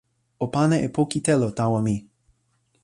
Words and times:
o 0.45 0.45
pana 0.53 0.75
e 0.85 0.87
poki 0.95 1.19
telo 1.27 1.47
tawa 1.59 1.79
mi. 1.87 1.95